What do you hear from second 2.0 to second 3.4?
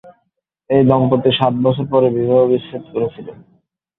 বিবাহবিচ্ছেদ করেছিলেন।